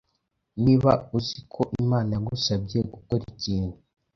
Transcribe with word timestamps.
Niba 0.63 0.91
uzi 1.17 1.39
ko 1.53 1.61
Imana 1.81 2.09
yagusabye 2.15 2.79
gukora 2.93 3.23
ikintu, 3.33 3.77